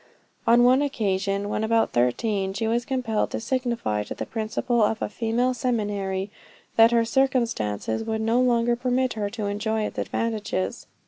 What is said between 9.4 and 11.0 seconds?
enjoy its advantages.